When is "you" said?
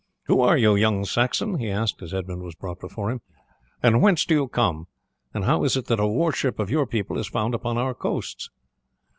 0.57-0.75, 4.33-4.47